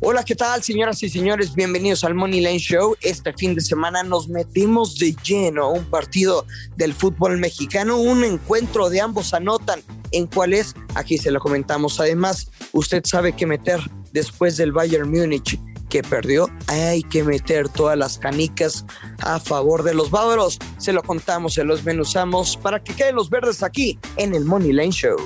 [0.00, 1.54] Hola, ¿qué tal, señoras y señores?
[1.56, 2.94] Bienvenidos al Money Line Show.
[3.00, 6.46] Este fin de semana nos metimos de lleno a un partido
[6.76, 9.80] del fútbol mexicano, un encuentro de ambos anotan.
[10.12, 10.76] ¿En cuál es?
[10.94, 11.98] Aquí se lo comentamos.
[11.98, 13.80] Además, usted sabe que meter
[14.12, 15.58] después del Bayern Múnich
[15.88, 18.84] que perdió, hay que meter todas las canicas
[19.18, 20.60] a favor de los bávaros.
[20.78, 24.72] Se lo contamos, se los menuzamos para que queden los verdes aquí en el Money
[24.72, 25.16] Line Show.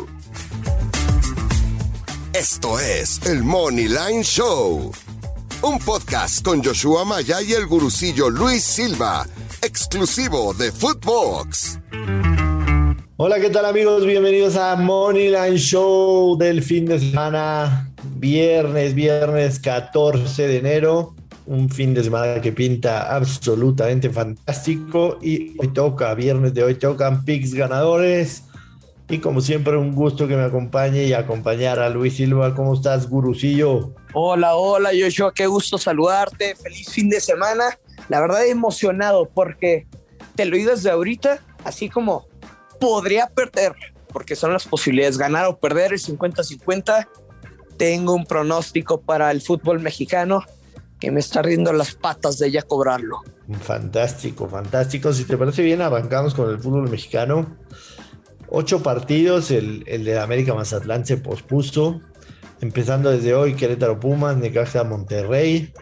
[2.34, 4.90] Esto es el Money Line Show,
[5.60, 9.26] un podcast con Joshua Maya y el gurucillo Luis Silva,
[9.60, 11.78] exclusivo de Footbox.
[13.18, 14.06] Hola, ¿qué tal amigos?
[14.06, 21.68] Bienvenidos a Money Line Show del fin de semana, viernes, viernes 14 de enero, un
[21.68, 27.52] fin de semana que pinta absolutamente fantástico y hoy toca, viernes de hoy tocan picks
[27.52, 28.44] ganadores.
[29.12, 32.54] Y como siempre, un gusto que me acompañe y acompañar a Luis Silva.
[32.54, 33.94] ¿Cómo estás, gurucillo?
[34.14, 36.56] Hola, hola, Joshua, qué gusto saludarte.
[36.56, 37.78] Feliz fin de semana.
[38.08, 39.86] La verdad, emocionado porque
[40.34, 42.26] te lo digo desde ahorita, así como
[42.80, 43.74] podría perder,
[44.10, 47.06] porque son las posibilidades, ganar o perder el 50-50.
[47.76, 50.42] Tengo un pronóstico para el fútbol mexicano
[50.98, 53.20] que me está riendo las patas de ya cobrarlo.
[53.60, 55.12] Fantástico, fantástico.
[55.12, 57.58] Si te parece bien, arrancamos con el fútbol mexicano.
[58.54, 62.02] Ocho partidos, el, el de América Mazatlán se pospuso.
[62.60, 65.72] Empezando desde hoy, Querétaro Pumas, Necaxa Monterrey.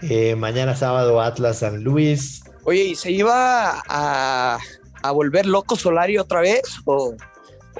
[0.00, 2.42] Eh, mañana sábado, Atlas San Luis.
[2.64, 4.58] Oye, ¿y se iba a,
[5.02, 6.62] a volver loco Solari otra vez?
[6.86, 7.14] ¿O,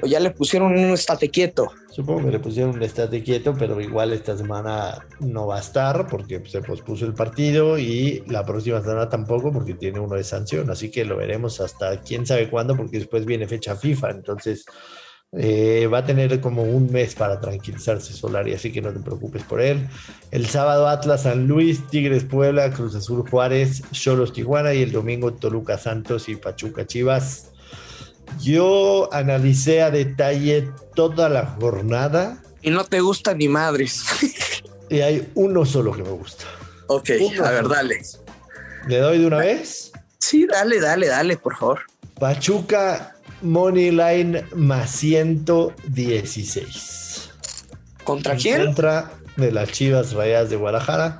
[0.03, 1.71] o ya le pusieron un estate quieto?
[1.97, 6.05] Supongo que le pusieron un estate quieto, pero igual esta semana no va a estar
[6.05, 10.69] porque se pospuso el partido y la próxima semana tampoco porque tiene uno de sanción.
[10.69, 14.11] Así que lo veremos hasta quién sabe cuándo porque después viene fecha FIFA.
[14.11, 14.65] Entonces
[15.31, 19.41] eh, va a tener como un mes para tranquilizarse Solari, así que no te preocupes
[19.41, 19.89] por él.
[20.29, 25.33] El sábado Atlas San Luis, Tigres Puebla, Cruz Azul Juárez, Cholos Tijuana y el domingo
[25.33, 27.53] Toluca Santos y Pachuca Chivas.
[28.39, 32.41] Yo analicé a detalle toda la jornada.
[32.61, 34.03] Y no te gusta ni madres.
[34.89, 36.45] y hay uno solo que me gusta.
[36.87, 37.75] Ok, uno a ver, solo.
[37.75, 38.01] dale.
[38.87, 39.91] ¿Le doy de una vez?
[40.19, 41.79] Sí, dale, dale, dale, por favor.
[42.19, 47.29] Pachuca Money Line más 116.
[48.03, 48.65] ¿Contra en quién?
[48.65, 51.17] Contra de las Chivas Rayadas de Guadalajara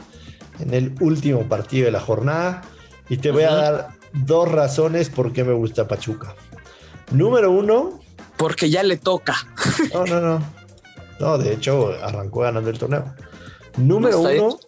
[0.60, 2.64] en el último partido de la jornada.
[3.10, 3.52] Y te voy uh -huh.
[3.52, 6.36] a dar dos razones por qué me gusta Pachuca.
[7.12, 8.00] Número uno.
[8.38, 9.36] Porque ya le toca.
[9.94, 10.58] No, no, no.
[11.20, 13.06] No, de hecho, arrancó ganando el torneo.
[13.78, 14.60] Número ¿No uno.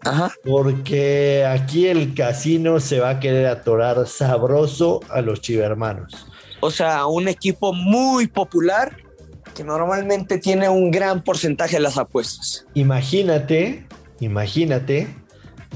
[0.00, 0.32] Ajá.
[0.44, 6.26] Porque aquí el casino se va a querer atorar sabroso a los chivermanos.
[6.60, 8.96] O sea, un equipo muy popular
[9.54, 12.66] que normalmente tiene un gran porcentaje de las apuestas.
[12.74, 13.86] Imagínate,
[14.20, 15.08] imagínate,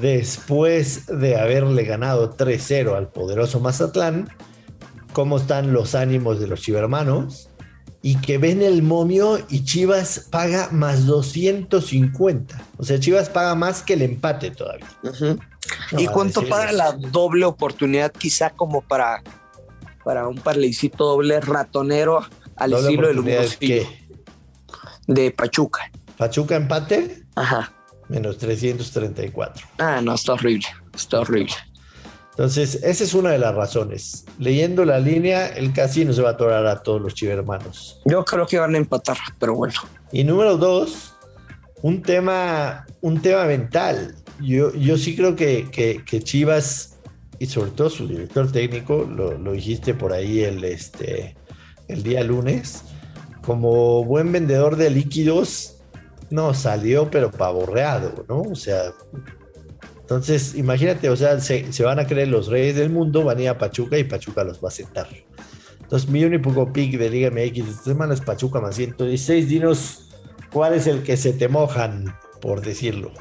[0.01, 4.29] después de haberle ganado 3-0 al poderoso Mazatlán,
[5.13, 7.49] cómo están los ánimos de los chivermanos
[8.03, 12.61] y que ven el momio y Chivas paga más 250.
[12.77, 14.87] O sea, Chivas paga más que el empate todavía.
[15.05, 15.41] Uh -huh.
[15.93, 19.23] no, ¿Y cuánto paga la doble oportunidad quizá como para,
[20.05, 23.87] para un parlecito doble ratonero al ¿Doble estilo del qué?
[25.07, 25.91] de Pachuca?
[26.17, 27.25] ¿Pachuca empate?
[27.37, 27.73] Ajá.
[28.09, 29.67] Menos 334.
[29.79, 30.67] Ah, no, está horrible.
[30.95, 31.53] Está horrible.
[32.33, 34.25] Entonces, esa es una de las razones.
[34.39, 38.01] Leyendo la línea, el casino se va a atorar a todos los chivermanos.
[38.07, 39.75] Yo creo que van a empatar, pero bueno.
[40.13, 41.15] Y número dos,
[41.83, 44.15] un tema, un tema mental.
[44.41, 46.97] Yo, yo sí creo que, que, que Chivas,
[47.39, 51.37] y sobre todo su director técnico, lo, lo, dijiste por ahí el, este,
[51.89, 52.83] el día lunes,
[53.43, 55.83] como buen vendedor de líquidos,
[56.31, 58.41] no salió, pero pavorreado, ¿no?
[58.41, 58.95] O sea,
[60.03, 63.43] entonces, imagínate, o sea, se, se, van a creer los reyes del mundo, van a
[63.43, 65.09] ir a Pachuca y Pachuca los va a sentar.
[65.81, 69.49] Entonces, mi único pick de Liga MX esta semana es Pachuca más 116.
[69.49, 70.09] Dinos,
[70.53, 73.13] ¿cuál es el que se te mojan, por decirlo?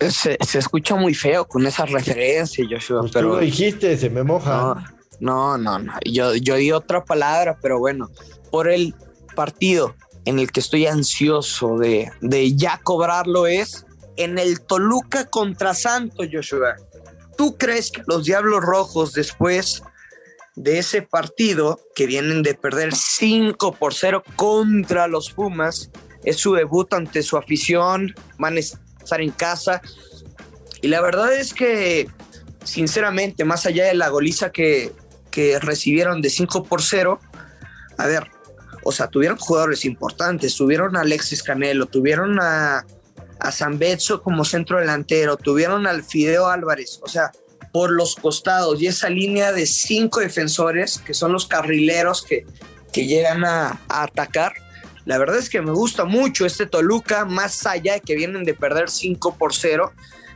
[0.00, 3.00] Se, se escucha muy feo con esa referencia, Joshua.
[3.00, 4.94] Pues pero tú lo dijiste, se me moja.
[5.20, 5.78] No, no, no.
[5.78, 5.92] no.
[6.04, 8.10] Yo, yo di otra palabra, pero bueno,
[8.50, 8.94] por el
[9.34, 9.94] partido
[10.24, 13.84] en el que estoy ansioso de, de ya cobrarlo es
[14.16, 16.76] en el Toluca contra Santos, Joshua.
[17.36, 19.82] ¿Tú crees que los Diablos Rojos, después
[20.54, 25.90] de ese partido que vienen de perder 5 por 0 contra los Pumas,
[26.24, 29.82] es su debut ante su afición, van a estar en casa?
[30.80, 32.08] Y la verdad es que,
[32.62, 34.92] sinceramente, más allá de la goliza que,
[35.30, 37.18] que recibieron de 5 por 0,
[37.98, 38.30] a ver,
[38.84, 42.84] o sea, tuvieron jugadores importantes, tuvieron a Alexis Canelo, tuvieron a
[43.40, 47.32] a San Betso como centro delantero, tuvieron al Fideo Álvarez, o sea,
[47.72, 52.46] por los costados y esa línea de cinco defensores que son los carrileros que,
[52.92, 54.52] que llegan a, a atacar.
[55.04, 58.54] La verdad es que me gusta mucho este Toluca, más allá de que vienen de
[58.54, 59.92] perder 5 por 0.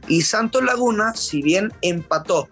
[0.08, 2.48] Y Santos Laguna, si bien empató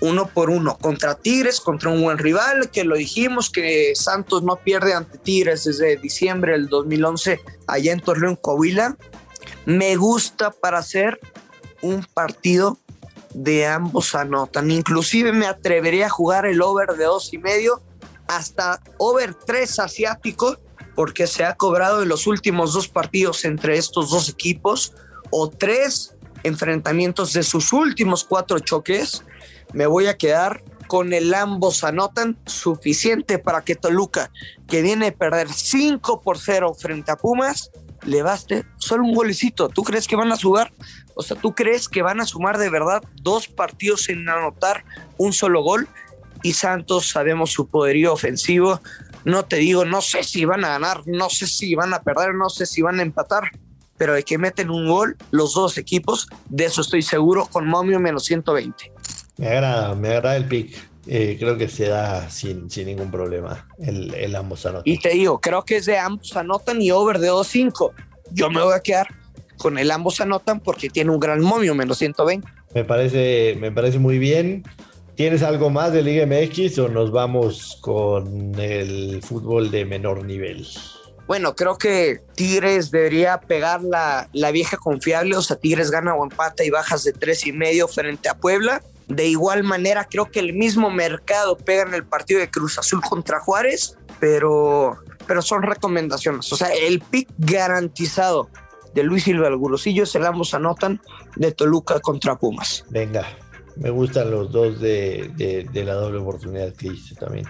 [0.00, 4.56] uno por uno contra Tigres, contra un buen rival, que lo dijimos que Santos no
[4.56, 8.96] pierde ante Tigres desde diciembre del 2011 allá en Torreón, Coahuila.
[9.66, 11.20] Me gusta para hacer
[11.82, 12.78] un partido
[13.34, 14.70] de ambos anotan.
[14.70, 17.82] Inclusive me atrevería a jugar el over de dos y medio
[18.28, 20.56] hasta over tres asiático
[20.94, 24.94] porque se ha cobrado en los últimos dos partidos entre estos dos equipos
[25.30, 26.14] o tres
[26.44, 29.24] enfrentamientos de sus últimos cuatro choques.
[29.72, 34.30] Me voy a quedar con el ambos anotan suficiente para que Toluca,
[34.68, 37.70] que viene a perder 5 por 0 frente a Pumas,
[38.06, 39.68] le baste solo un golecito.
[39.68, 40.72] ¿Tú crees que van a jugar?
[41.14, 44.84] O sea, ¿tú crees que van a sumar de verdad dos partidos sin anotar
[45.18, 45.88] un solo gol?
[46.42, 48.80] Y Santos, sabemos su poderío ofensivo.
[49.24, 52.34] No te digo, no sé si van a ganar, no sé si van a perder,
[52.34, 53.50] no sé si van a empatar,
[53.96, 57.98] pero de que meten un gol los dos equipos, de eso estoy seguro, con Momio
[57.98, 58.92] menos 120.
[59.38, 60.76] Me agrada, me agrada el pick.
[61.08, 64.82] Eh, creo que se da sin, sin ningún problema el, el, ambos anotan.
[64.84, 67.92] Y te digo, creo que es de ambos anotan y over de 2.5.
[68.32, 69.06] Yo me voy a quedar
[69.56, 72.48] con el ambos anotan porque tiene un gran momio, menos 120.
[72.74, 74.64] Me parece, me parece muy bien.
[75.14, 80.66] ¿Tienes algo más de Liga MX o nos vamos con el fútbol de menor nivel?
[81.26, 86.22] Bueno, creo que Tigres debería pegar la, la vieja confiable, o sea, Tigres gana o
[86.22, 88.82] empata y bajas de tres y medio frente a Puebla.
[89.08, 93.00] De igual manera, creo que el mismo mercado pega en el partido de Cruz Azul
[93.00, 96.52] contra Juárez, pero, pero son recomendaciones.
[96.52, 98.48] O sea, el pick garantizado
[98.94, 101.00] de Luis Silva el Gurusillo se la ambos anotan
[101.36, 102.84] de Toluca contra Pumas.
[102.90, 103.26] Venga,
[103.76, 107.46] me gustan los dos de, de, de la doble oportunidad que hice también.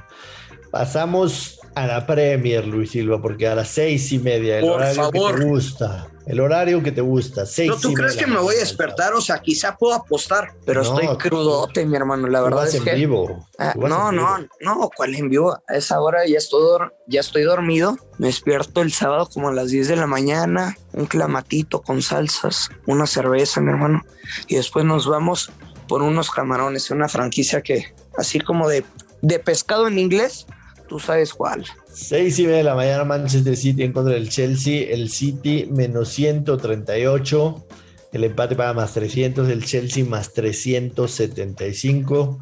[0.71, 5.05] Pasamos a la Premier, Luis Silva, porque a las seis y media, el Por horario
[5.05, 5.35] favor.
[5.37, 8.57] que te gusta, el horario que te gusta, seis ¿No tú crees que me voy
[8.57, 9.15] a despertar?
[9.15, 12.27] O sea, quizá puedo apostar, pero No, estoy crudote, mi hermano.
[12.27, 12.95] La verdad vas es en que.
[12.95, 13.47] vivo.
[13.59, 14.49] Ah, no, en no, vivo.
[14.61, 15.57] no, ¿cuál en vivo?
[15.69, 17.97] A esa hora ya estoy, ya estoy dormido.
[18.19, 22.71] Me despierto el sábado como a las 10 de la mañana, un clamatito con salsas,
[22.87, 24.05] una cerveza, mi hermano.
[24.49, 25.53] Y después nos vamos
[25.87, 28.85] por unos camarones, una franquicia que, así como de,
[29.23, 30.47] de pescado en inglés,
[30.89, 31.65] tú sabes cuál.
[31.97, 34.89] Seis y media de la mañana, Manchester City en contra del Chelsea.
[34.91, 37.67] El City menos 138.
[38.13, 39.49] El empate paga más 300.
[39.49, 42.39] El Chelsea más 375.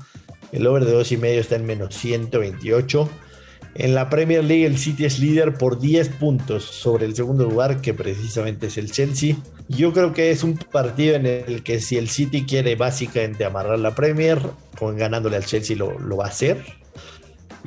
[0.50, 3.08] El over de dos y medio está en menos 128.
[3.76, 7.80] En la Premier League, el City es líder por 10 puntos sobre el segundo lugar,
[7.80, 9.36] que precisamente es el Chelsea.
[9.68, 13.78] Yo creo que es un partido en el que si el City quiere básicamente amarrar
[13.78, 14.40] la Premier,
[14.76, 16.83] con ganándole al Chelsea lo, lo va a hacer.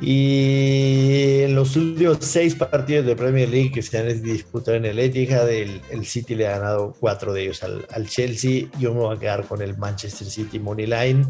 [0.00, 4.98] Y en los últimos seis partidos de Premier League que se han disputado en el
[4.98, 8.66] Etihad, el, el City le ha ganado cuatro de ellos al, al, Chelsea.
[8.78, 11.26] Yo me voy a quedar con el Manchester City Money Line,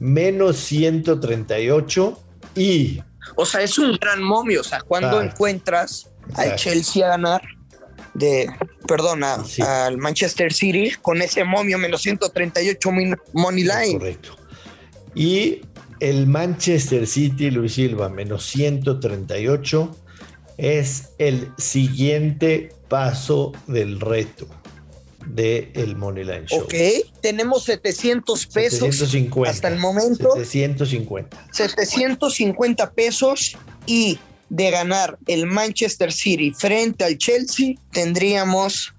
[0.00, 2.18] menos 138.
[2.56, 3.00] Y.
[3.36, 4.60] O sea, es un gran momio.
[4.60, 5.24] O sea, cuando Claro.
[5.30, 6.56] encuentras al.
[6.56, 7.40] Chelsea a ganar
[8.14, 8.46] de,
[8.86, 9.62] perdona, Sí.
[9.62, 13.98] al Manchester City con ese momio menos 138 min- money line.
[13.98, 14.36] Correcto.
[15.14, 15.60] Y
[16.02, 19.96] el Manchester City, Luis Silva, menos 138,
[20.58, 24.48] es el siguiente paso del reto
[25.26, 26.62] del el Moneyline Show.
[26.62, 26.74] Ok,
[27.20, 29.48] tenemos 700 pesos 750.
[29.48, 30.34] hasta el momento.
[30.34, 31.46] 750.
[31.52, 33.56] 750 pesos
[33.86, 34.18] y
[34.48, 38.92] de ganar el Manchester City frente al Chelsea tendríamos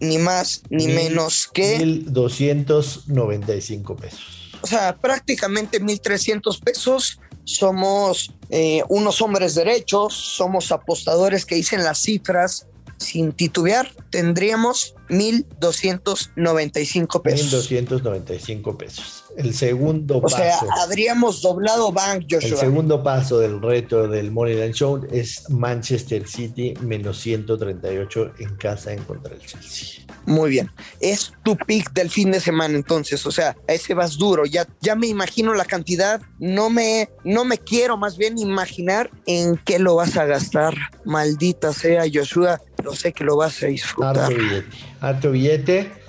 [0.00, 4.39] ni más ni menos que, 1295 pesos.
[4.62, 7.20] O sea, prácticamente 1.300 pesos.
[7.44, 12.66] Somos eh, unos hombres derechos, somos apostadores que dicen las cifras
[13.00, 13.90] sin titubear.
[14.10, 17.70] Tendríamos 1.295 pesos.
[17.70, 19.24] 1295 pesos.
[19.36, 20.66] El segundo O sea, paso.
[20.82, 22.58] habríamos doblado Bank, El Joshua.
[22.60, 29.02] segundo paso del reto del Moneyline Show es Manchester City menos 138 en casa en
[29.04, 30.04] contra del Chelsea.
[30.26, 30.70] Muy bien.
[31.00, 33.24] Es tu pick del fin de semana, entonces.
[33.26, 34.44] O sea, a ese vas duro.
[34.44, 36.20] Ya, ya me imagino la cantidad.
[36.38, 40.74] No me, no me quiero más bien imaginar en qué lo vas a gastar.
[41.04, 42.60] Maldita sea, Joshua.
[42.82, 44.18] Lo sé que lo vas a disfrutar.
[44.18, 44.76] Harto billete.
[45.00, 46.00] Harto billete.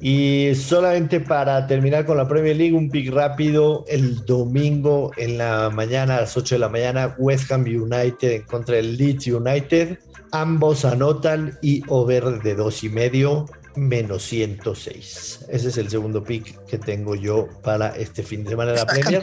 [0.00, 3.84] Y solamente para terminar con la Premier League, un pick rápido.
[3.88, 8.76] El domingo en la mañana, a las 8 de la mañana, West Ham United contra
[8.76, 9.98] del Leeds United.
[10.30, 13.46] Ambos anotan y over de dos y medio.
[13.74, 15.46] menos 106.
[15.48, 18.82] Ese es el segundo pick que tengo yo para este fin de semana de la
[18.82, 19.22] Está Premier.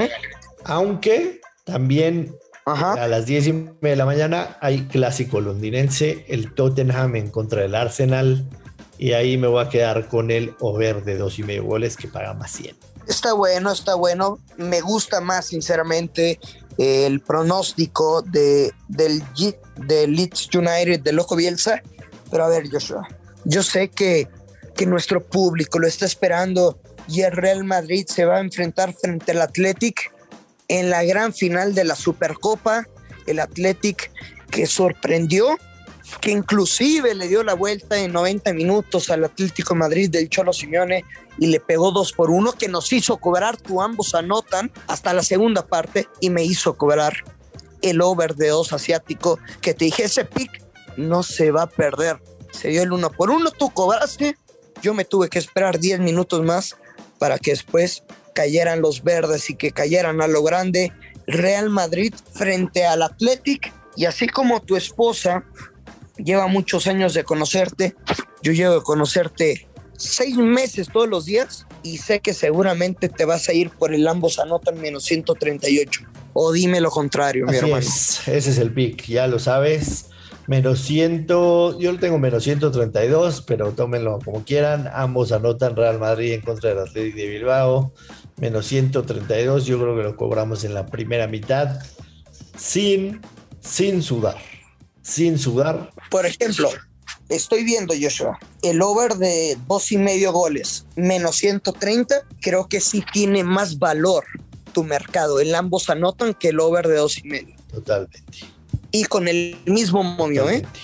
[0.00, 0.10] ¿eh?
[0.64, 2.34] Aunque también
[2.68, 2.94] Ajá.
[2.94, 7.62] a las 10 y media de la mañana hay clásico londinense, el Tottenham en contra
[7.62, 8.44] del Arsenal.
[8.98, 12.08] Y ahí me voy a quedar con el over de dos y medio goles que
[12.08, 12.76] paga más 100.
[13.06, 14.40] Está bueno, está bueno.
[14.56, 16.40] Me gusta más, sinceramente,
[16.76, 19.22] el pronóstico de, del,
[19.86, 21.82] Leeds United de Loco Bielsa.
[22.30, 23.06] Pero a ver, Joshua,
[23.44, 24.28] yo sé que,
[24.74, 29.30] que nuestro público lo está esperando y el Real Madrid se va a enfrentar frente
[29.30, 30.15] al Athletic
[30.68, 32.86] en la gran final de la Supercopa.
[33.26, 34.10] El Athletic
[34.50, 35.58] que sorprendió,
[36.20, 41.04] que inclusive le dio la vuelta en 90 minutos al Atlético Madrid del Cholo Simeone
[41.38, 45.22] y le pegó dos por uno, que nos hizo cobrar, tú ambos anotan hasta la
[45.22, 47.24] segunda parte y me hizo cobrar
[47.82, 50.62] el over de dos asiático, que te dije, ese pick
[50.96, 52.20] no se va a perder.
[52.52, 54.38] Se dio el uno por uno, tú cobraste,
[54.82, 56.76] yo me tuve que esperar 10 minutos más
[57.18, 58.02] para que después
[58.36, 60.92] cayeran los verdes y que cayeran a lo grande
[61.26, 65.42] Real Madrid frente al Athletic y así como tu esposa
[66.18, 67.94] lleva muchos años de conocerte,
[68.42, 69.66] yo llevo de conocerte
[69.96, 74.06] seis meses todos los días y sé que seguramente te vas a ir por el
[74.06, 76.02] ambos anotan menos 138.
[76.34, 77.78] O dime lo contrario, mi Así hermano.
[77.78, 80.10] es, ese es el pick, ya lo sabes.
[80.46, 84.88] Menos 100, yo lo tengo menos 132, pero tómenlo como quieran.
[84.92, 87.92] Ambos anotan Real Madrid en contra del Atlético de Bilbao.
[88.38, 91.80] Menos 132, yo creo que lo cobramos en la primera mitad.
[92.56, 93.20] Sin,
[93.60, 94.36] sin sudar.
[95.02, 95.90] Sin sudar.
[96.10, 96.68] Por ejemplo,
[97.28, 103.02] estoy viendo, Joshua, el over de dos y medio goles, menos 130, creo que sí
[103.12, 104.24] tiene más valor
[104.72, 105.40] tu mercado.
[105.40, 107.56] El ambos anotan que el over de dos y medio.
[107.72, 108.20] Totalmente.
[108.92, 110.60] Y con el mismo momio, ¿eh?
[110.60, 110.80] Totalmente.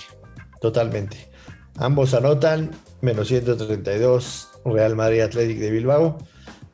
[0.61, 1.29] Totalmente.
[1.75, 6.17] Ambos anotan menos 132 Real Madrid Atlético de Bilbao.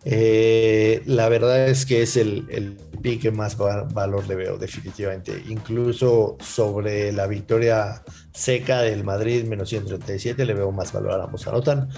[0.06, 4.58] Eh, la verdad es que es el, el pick que más va- valor le veo,
[4.58, 5.44] definitivamente.
[5.50, 8.04] Incluso sobre la victoria
[8.34, 11.90] seca del Madrid, menos 137, le veo más valor a ambos anotan.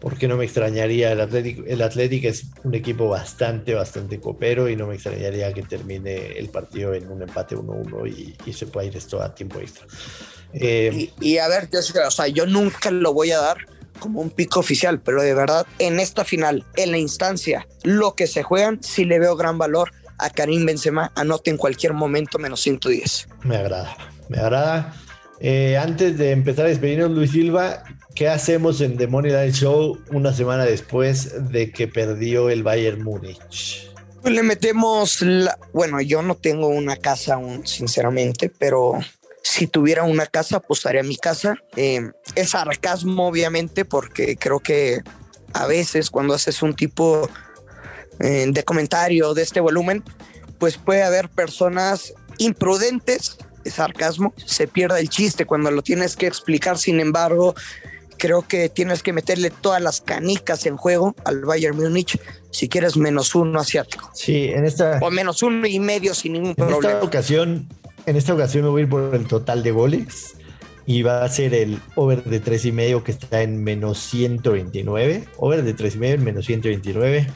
[0.00, 1.62] Porque no me extrañaría el Atlético.
[1.66, 6.50] El Atlético es un equipo bastante, bastante copero y no me extrañaría que termine el
[6.50, 9.86] partido en un empate 1-1 y, se pueda ir esto a tiempo extra.
[10.52, 11.70] Y, a ver,
[12.34, 13.56] yo nunca lo voy a dar
[13.98, 18.26] como un pico oficial, pero de verdad, en esta final, en la instancia, lo que
[18.26, 21.12] se juegan, sí le veo gran valor a Karim Benzema.
[21.14, 23.28] Anote en cualquier momento menos 110.
[23.42, 23.96] Me agrada,
[24.28, 24.94] me agrada.
[25.40, 27.82] Eh, antes de empezar a despedirnos, Luis Silva,
[28.14, 33.02] ¿qué hacemos en The Money Line Show una semana después de que perdió el Bayern
[33.02, 33.90] Múnich?
[34.22, 35.58] Pues le metemos la...
[35.72, 39.00] Bueno, yo no tengo una casa aún, sinceramente, pero
[39.44, 41.54] si tuviera una casa, apostaría a mi casa.
[41.76, 45.02] Eh, es sarcasmo, obviamente, porque creo que
[45.52, 47.28] a veces cuando haces un tipo
[48.20, 50.02] eh, de comentario de este volumen,
[50.58, 56.26] pues puede haber personas imprudentes, es sarcasmo, se pierde el chiste cuando lo tienes que
[56.26, 57.54] explicar, sin embargo,
[58.16, 62.18] creo que tienes que meterle todas las canicas en juego al Bayern Múnich
[62.50, 66.54] si quieres menos uno asiático Sí, en esta, o menos uno y medio sin ningún
[66.56, 67.00] en esta problema.
[67.02, 67.68] ocasión,
[68.06, 70.34] en esta ocasión me voy a ir por el total de goles
[70.86, 75.24] y va a ser el over de tres y medio que está en menos 129,
[75.38, 77.26] over de tres y medio en menos 129.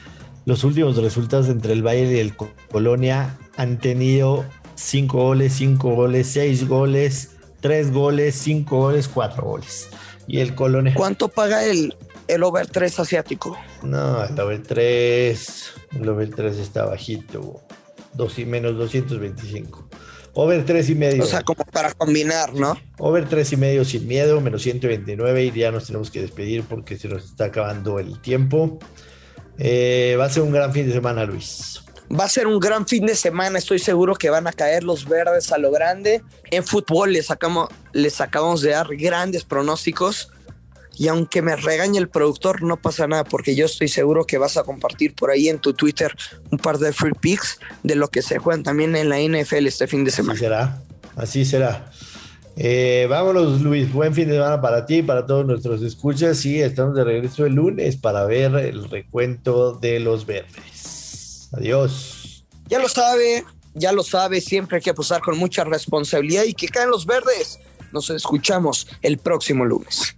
[0.44, 4.44] Los últimos resultados entre el Bayern y el Co- Colonia han tenido
[4.76, 9.88] 5 goles, 5 goles, 6 goles, 3 goles, 5 goles, 4 goles.
[10.26, 10.94] Y el Colonia.
[10.94, 11.94] ¿Cuánto paga el,
[12.28, 13.58] el over 3 asiático?
[13.82, 15.70] No, el over 3.
[16.00, 17.60] El over 3 está bajito.
[18.14, 19.87] Dos y menos 225.
[20.34, 21.22] Over 3 y medio.
[21.24, 22.76] O sea, como para combinar, ¿no?
[22.98, 26.96] Over 3 y medio sin miedo, menos 129 y ya nos tenemos que despedir porque
[26.96, 28.78] se nos está acabando el tiempo.
[29.58, 31.82] Eh, va a ser un gran fin de semana, Luis.
[32.10, 33.58] Va a ser un gran fin de semana.
[33.58, 36.22] Estoy seguro que van a caer los verdes a lo grande.
[36.50, 40.30] En fútbol les, sacamos, les acabamos de dar grandes pronósticos.
[40.96, 44.56] Y aunque me regañe el productor, no pasa nada porque yo estoy seguro que vas
[44.56, 46.14] a compartir por ahí en tu Twitter
[46.50, 49.86] un par de free picks de lo que se juegan también en la NFL este
[49.86, 50.38] fin de Así semana.
[50.38, 50.82] será,
[51.16, 51.90] así será.
[52.56, 53.92] Eh, vámonos, Luis.
[53.92, 56.44] Buen fin de semana para ti y para todos nuestros escuchas.
[56.44, 61.48] Y estamos de regreso el lunes para ver el recuento de los verdes.
[61.52, 62.44] Adiós.
[62.66, 66.68] Ya lo sabe, ya lo sabe, siempre hay que apostar con mucha responsabilidad y que
[66.68, 67.60] caen los verdes.
[67.92, 70.17] Nos escuchamos el próximo lunes.